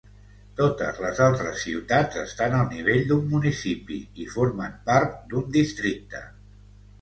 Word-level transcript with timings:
Totes 0.59 1.01
les 1.01 1.19
altres 1.25 1.59
ciutats 1.63 2.17
estan 2.21 2.55
al 2.61 2.71
nivell 2.77 3.03
d'un 3.11 3.27
municipi 3.35 3.99
i 4.25 4.27
formen 4.37 4.75
part 4.89 5.15
d'un 5.35 5.55
districte. 5.59 6.25